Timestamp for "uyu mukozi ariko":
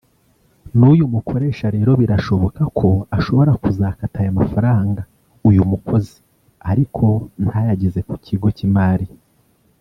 5.49-7.05